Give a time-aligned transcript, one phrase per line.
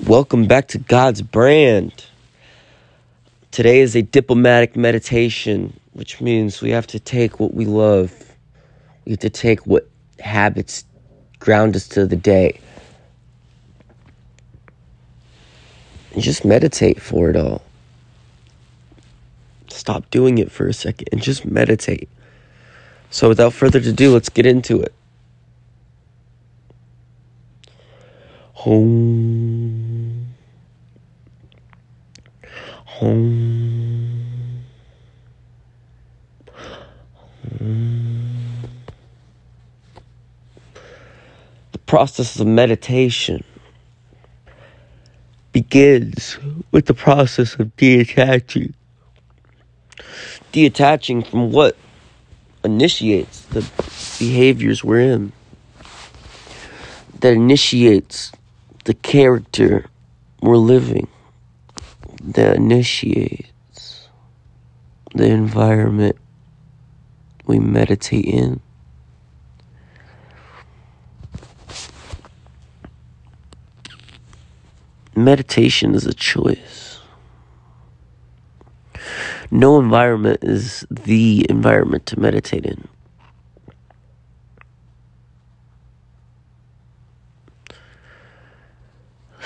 [0.00, 2.06] Welcome back to God's brand.
[3.50, 8.12] Today is a diplomatic meditation, which means we have to take what we love.
[9.04, 10.84] We have to take what habits
[11.38, 12.58] ground us to the day.
[16.14, 17.62] And just meditate for it all.
[19.68, 22.08] Stop doing it for a second and just meditate.
[23.10, 24.94] So, without further ado, let's get into it.
[28.54, 29.41] Home.
[33.00, 33.88] The
[41.86, 43.42] process of meditation
[45.52, 46.38] begins
[46.70, 48.74] with the process of detaching.
[50.52, 51.76] Detaching from what
[52.64, 53.68] initiates the
[54.18, 55.32] behaviors we're in,
[57.20, 58.32] that initiates
[58.84, 59.86] the character
[60.40, 61.08] we're living
[62.22, 64.08] that initiates
[65.14, 66.16] the environment
[67.46, 68.60] we meditate in.
[75.14, 77.00] Meditation is a choice.
[79.50, 82.88] No environment is the environment to meditate in.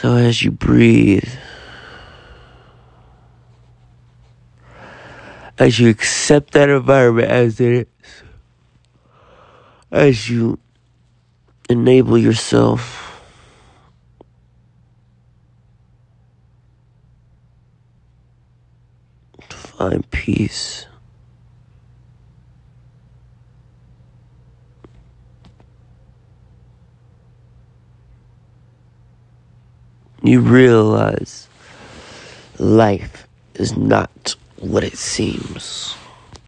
[0.00, 1.28] So as you breathe,
[5.60, 8.22] as you accept that environment as it is,
[9.92, 10.58] as you
[11.68, 13.22] enable yourself
[19.48, 20.86] to find peace.
[30.22, 31.48] you realize
[32.58, 35.96] life is not what it seems.